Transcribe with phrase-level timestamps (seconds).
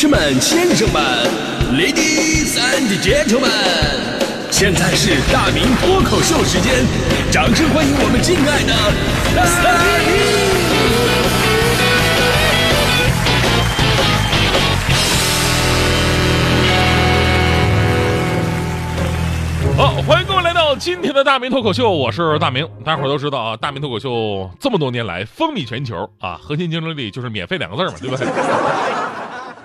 [0.00, 1.02] 士们、先生们
[1.74, 3.50] ，Ladies and Gentlemen，
[4.50, 6.86] 现在是大明脱口秀时间，
[7.30, 8.72] 掌声欢迎我们敬爱的
[9.36, 9.74] 大
[19.68, 19.76] 明！
[19.76, 22.66] 好，欢迎各位来到今天的大明脱口秀，我是大明。
[22.82, 28.26] 大伙儿都知道啊，大明脱口秀这么多年来风靡全球啊，核心竞争力就是免费两个字嘛，对不对？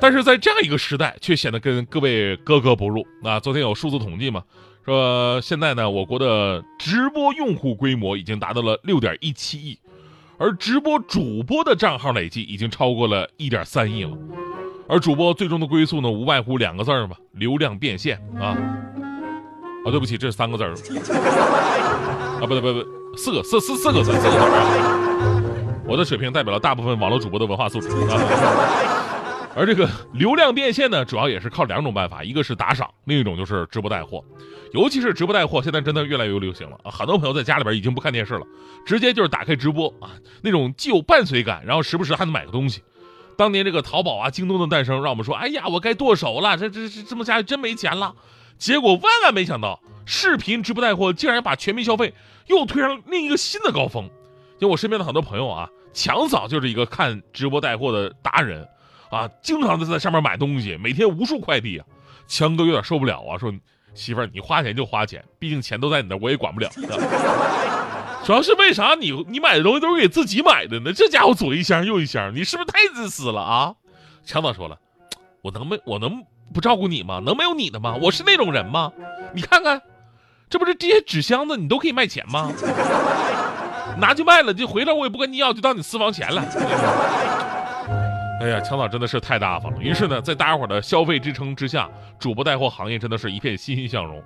[0.00, 3.06] 但是在这样一个时代，却显得跟各位格格不入。
[3.22, 4.42] 那，昨天有数字统计嘛，
[4.84, 9.78] 说现在呢，我国的直播用户规模已经达到了六点一七亿，
[10.38, 14.16] 而直播主播的账号累计已经超过了一点三亿了。
[14.88, 18.56] 而主播最终的归宿呢，无外乎两个字儿嘛，流量变现啊。
[19.84, 20.70] 啊，对不起，这是三个字儿
[22.40, 25.42] 啊，不对不不，四个四四四个字，四个字啊。
[25.88, 29.15] 我的水平代表了大部分网络主播的文化素质啊。
[29.56, 34.22] 而这个流量变现呢，主要也是靠两种办法，一个是打赏，另一种就是直播带货。
[34.72, 36.90] 尤其是直播带货，现在真的越来越流行了啊！
[36.90, 38.46] 很多朋友在家里边已经不看电视了，
[38.84, 42.82] 直接就是打开直播啊，那种既有伴随感，然后时不时还能买个东西。
[43.38, 48.14] 当年这个淘宝啊、京东的诞生，让我们说，哎呀，我该剁手了，这这这这么下去真没钱了。
[48.58, 52.12] 结果万万没想到，视频直播带货竟然把全民消费
[52.48, 54.10] 又推上另一个新的高峰。
[54.58, 58.68] 就我身边的很多朋友啊，强嫂就是一个看直播带货的达人
[59.10, 61.86] 啊，经常的在上面买东西，每天无数快递啊。
[62.26, 63.52] 强哥有点受不了啊，说
[63.94, 66.68] 媳妇儿你花钱就花钱，毕竟钱都在你那，我也管不了。
[68.24, 70.92] 主要是为啥你你买的东西都是给自己买的呢？
[70.92, 73.74] 这家伙左一箱右一箱，你是不是太自私了啊？
[74.24, 74.78] 强嫂说了，
[75.42, 76.24] 我能没我能。
[76.54, 77.20] 不照顾你吗？
[77.26, 77.98] 能没有你的吗？
[78.00, 78.92] 我是那种人吗？
[79.34, 79.82] 你看看，
[80.48, 82.52] 这不是这些纸箱子，你都可以卖钱吗？
[83.98, 86.44] 拿去卖了，就回来我也不跟你要，就当你私房钱了。
[88.38, 89.78] 哎呀，强嫂真的是太大方了。
[89.80, 94.22] 于是呢，在大家伙的消费支撑之下，主播带货行业真的是一片欣欣向荣。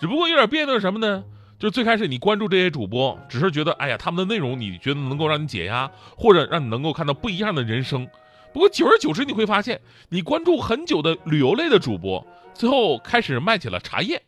[0.00, 1.22] 只不过有点别扭什么呢？
[1.58, 8.08] 就是最开始你关注这些主播，只是觉得哎呀，他们的内容你觉得能够让你解压，或者让你能够看到不一样的人生。
[8.52, 14.18] 不过久而久之，你会发现，你关注很久的旅游类的主播，最后开始卖起了茶叶；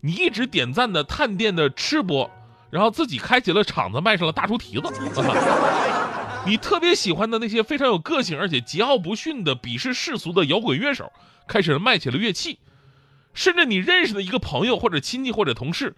[0.00, 2.30] 你一直点赞的探店的吃播，
[2.70, 4.88] 然后自己开起了厂子，卖上了大猪蹄子；
[6.44, 11.12] 你特别喜欢的那些非常有个性而且桀骜不驯的鄙视世俗的摇滚乐手，
[11.46, 12.58] 开始卖起了乐器；
[13.32, 15.94] 甚至你认识的一个朋友或者亲戚或者同事。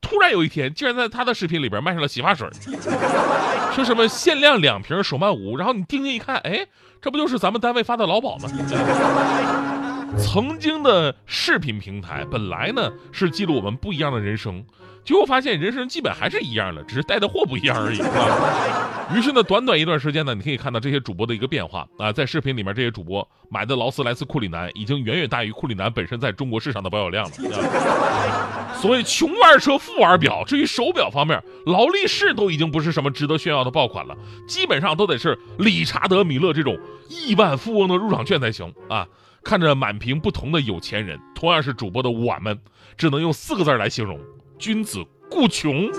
[0.00, 2.48] 突然有一天，竟然在他的视频里边卖上了洗发水，
[3.72, 6.66] 说什么限量两瓶手慢无，然后你定睛一看，哎，
[7.00, 8.48] 这不就是咱们单位发的劳保吗？
[10.18, 14.64] 曾经的视频平台本来呢是记录我们不一样的人生。
[15.04, 19.08] 结果发现人生基本还是一样的，只是带的货不一样而已啊。
[19.14, 22.12] 于是呢，短短一段时间呢，你可以看到这些主播的一个变化啊。
[22.12, 28.74] 在视频里面，这些主播买的劳斯莱斯库里南已经远远大于库里南本身在中国市场的保有量了。
[28.74, 30.44] 所谓穷玩车，富玩表。
[30.44, 39.06] 至于手表方面，劳力士都已经不是什么值得炫耀的爆款了，基本上都得是理查德米勒这种亿万富翁的入场券才行啊。
[39.44, 42.56] 看着满屏不同的有钱人，同样是主播的我们，
[42.96, 44.20] 只能用四个字来形容。
[44.62, 45.90] 君子固穷，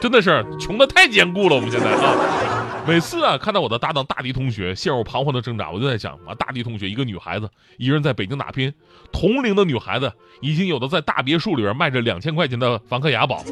[0.00, 1.54] 真的是穷的太坚固了。
[1.54, 2.16] 我们现在啊，
[2.86, 8.72] 每次啊看到我的搭档大迪同学陷入彷徨的挣扎，我就在想啊，大迪同学一个女孩子，一个人在北京打拼，
[9.12, 10.10] 同龄的女孩子
[10.40, 13.44] 已经有的在大别墅里边卖着两千块钱的梵克雅宝，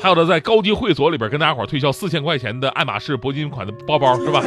[0.00, 4.40] 还有的在高级会所里边跟大家伙推销四千块钱的爱马仕铂金款的包包，是吧？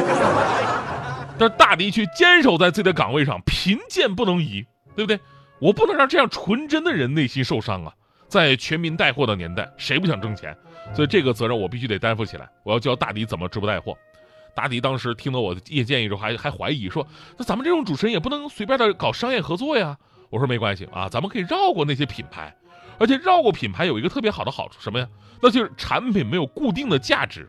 [1.36, 4.64] 但是大迪却坚守在自己的岗位上，贫贱不能移，
[4.94, 5.20] 对不对？
[5.58, 7.92] 我不能让这样纯真的人内心受伤啊！
[8.28, 10.56] 在全民带货的年代，谁不想挣钱？
[10.94, 12.48] 所以这个责任我必须得担负起来。
[12.62, 13.96] 我要教大迪怎么直播带货。
[14.54, 17.06] 大迪当时听到我的建议之后，还还怀疑说
[17.38, 19.96] ：“那咱们这种主持人也不能随便的搞商业合作呀。”
[20.30, 22.54] 我说：“没关系啊，咱们可以绕过那些品牌，
[22.98, 25.08] 而且绕过品牌有一个特别好的好处，什么呀？
[25.40, 27.48] 那就是产品没有固定的价值。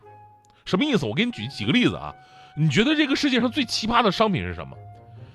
[0.64, 1.06] 什么意思？
[1.06, 2.14] 我给你举几个例子啊。
[2.56, 4.76] 你觉得这个世界上最奇葩的商品是什么？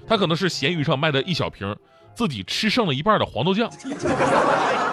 [0.08, 1.76] 它可能是闲鱼上卖的一小瓶。”
[2.16, 3.70] 自己吃剩了一半的黄豆酱，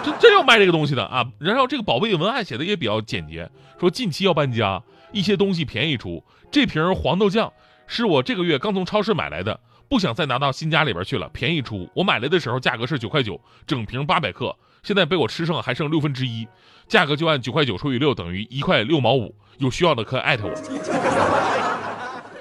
[0.03, 1.25] 真真要卖这个东西的啊！
[1.37, 4.81] 然后这个宝贝文案写的也比较简洁，说近期要搬家，
[5.11, 6.23] 一些东西便宜出。
[6.51, 7.53] 这瓶黄豆酱
[7.87, 11.89] 是我这个月刚从超市买来的，不想再拿到新家里边去了，便宜出。
[11.93, 16.47] 我买来的时候价格是九块九，整瓶八百克，现在被我吃剩还剩六分之一，
[16.87, 19.35] 价格就按九块九除以六等于一块六毛五。
[19.59, 20.53] 有需要的可以艾特我。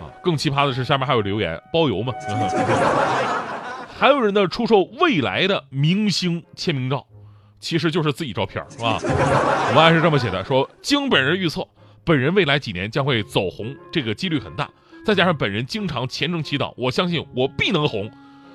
[0.01, 2.15] 啊，更奇葩的是下面还有留言，包邮吗？
[4.01, 7.07] 还有人呢出售未来的明星签名照，
[7.61, 8.99] 其实就是自己照片，是吧？
[9.77, 11.69] 文案是这么写的：说经本人预测，
[12.03, 14.71] 本人未来几年将会走红，这个几率很大。
[15.05, 18.11] 再加上本人经常虔诚祈祷，我相信我必能红，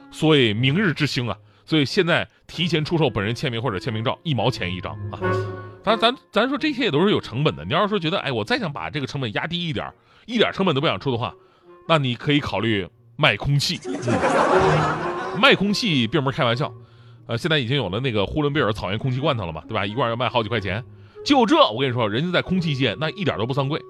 [0.10, 1.38] 所以明日之星啊！
[1.64, 5.20] 所以现在提前出售本人签名或者签名照，一毛钱一张啊！
[5.84, 7.64] 咱，咱咱说这些也都是有成本的。
[7.66, 9.94] 你要是说觉得，哎，我再想把这个成本压低一点，
[10.26, 11.36] 一点成本都不想出的话，
[11.88, 13.80] 那你可以考虑卖空气。
[13.86, 13.96] 嗯、
[15.40, 16.74] 卖空气并不是开玩笑，
[17.28, 19.86] 呃，现在已经有了那个呼伦贝尔草原空气罐头了嘛，对吧？
[19.86, 20.84] 一罐要卖好几块钱。
[21.24, 23.82] 就这，我跟你说，人家在空气界那一点都不算贵。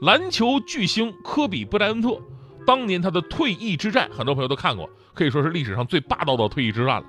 [0.00, 2.20] 篮球巨星科比布莱恩特，
[2.64, 7.04] 当年他的退役之战，很多朋友都看过，可以说是历史上最霸道的退役之战了。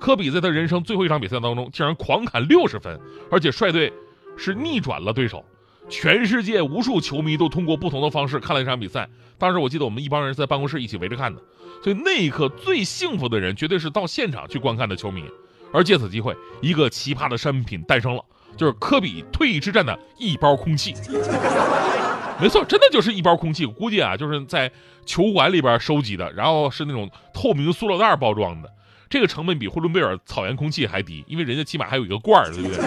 [0.00, 2.98] 科比在他人生最后一场比赛当中，竟然狂砍六十分，
[3.30, 3.92] 而且率队
[4.36, 5.44] 是逆转了对手。
[5.88, 9.08] 全世界无数球迷都通过不同的方式看了这场比赛。
[9.38, 11.40] 当时我记得我们一帮人在办公室一起围着看的，
[11.82, 15.24] 所以那一刻最幸福的人绝对是到现场去观看的球迷。
[15.72, 18.22] 而借此机会，一个奇葩的商品诞生了，
[18.56, 20.94] 就是科比退役之战的一包空气。
[22.40, 23.64] 没错，真的就是一包空气。
[23.64, 24.70] 我估计啊，就是在
[25.06, 28.70] 球馆里边收集的，然后是那种透明塑料袋包装的。
[29.08, 32.78] 这个成本比呼伦贝尔草原空气还低，因为人家起码还有一个罐儿，对不对？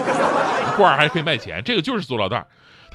[0.76, 2.46] 罐儿还可以卖钱，这个就是塑料袋。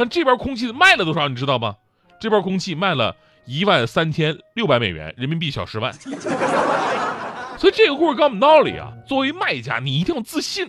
[0.02, 1.76] 但这边空气卖了多少，你知道吗？
[2.20, 3.16] 这边空气卖了
[3.46, 5.94] 一万三千六百美元，人民币小十万。
[7.56, 10.68] 所以这个故事告诉我们道理啊，作为卖家，你一定要自信，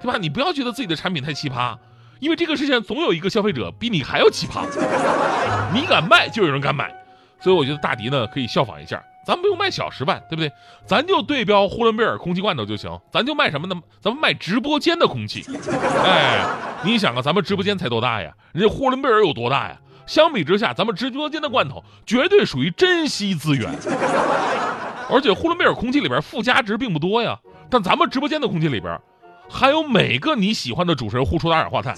[0.00, 0.16] 对吧？
[0.16, 1.76] 你不要觉得自己的产品太奇葩。
[2.20, 4.64] 因为这个世界上总有一个消费者比你还要奇葩，
[5.74, 6.94] 你敢卖就有人敢买，
[7.40, 10.52] 所以我觉得大迪呢可以效仿一下，咱不用卖小十万，对不对？
[10.86, 13.74] 咱就对标呼伦贝尔空气罐头就行，咱就卖什么呢？
[14.00, 15.44] 咱们卖直播间的空气。
[16.04, 16.44] 哎，
[16.84, 18.32] 你想啊，咱们直播间才多大呀？
[18.52, 19.76] 人家呼伦贝尔有多大呀？
[20.06, 23.70] 相比之下，咱们直播间的罐头绝对属于珍稀资源，
[25.10, 27.38] 而且呼伦贝尔空气里边附加值并不多呀，
[27.68, 28.98] 但咱们直播间的空气里边。
[29.50, 31.96] 还有每个你喜欢的主持人呼出的二氧化碳，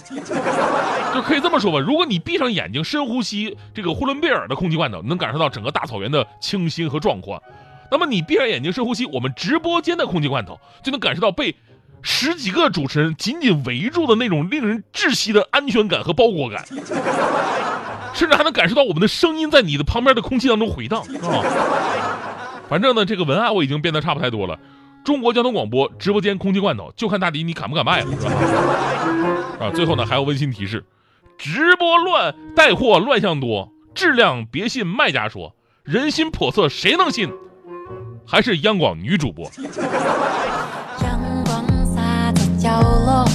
[1.12, 1.79] 就可以这么说吧。
[1.79, 7.43] 如果你闭上眼睛，深呼吸这个呼伦贝尔的空气罐头，能感受到整个大草原的清新和壮阔。
[7.91, 11.55] 那么你闭上眼睛，深呼吸我们直播间的空气罐头，就能感受到被
[12.02, 16.64] 十几个主持人紧紧围住的那种令人窒息的安全感和包裹感，
[18.14, 21.44] 甚至还能感受到我们的声音在你的旁边的空气当中回荡 啊。
[22.69, 24.58] 反正呢，这个文案我已经编得差不太多了。
[25.05, 28.32] 中国交通广播直播间空气罐头，就看大迪你敢不敢卖了，是吧？
[29.67, 30.85] 啊，最后呢还要温馨提示：
[31.38, 37.32] 直播乱带货乱象多，质量别信卖家说，人心叵测谁能信？
[38.26, 39.50] 还是央广女主播。
[42.61, 43.30] 角落。